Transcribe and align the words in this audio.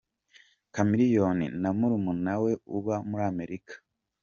Chameleone 0.73 1.45
na 1.61 1.69
murumuna 1.77 2.33
we 2.43 2.51
uba 2.77 2.95
muri 3.07 3.23
Amerika. 3.31 3.73